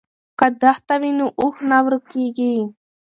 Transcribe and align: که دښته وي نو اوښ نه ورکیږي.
که 0.39 0.47
دښته 0.61 0.95
وي 1.01 1.11
نو 1.19 1.25
اوښ 1.39 1.55
نه 1.69 1.77
ورکیږي. 1.85 2.55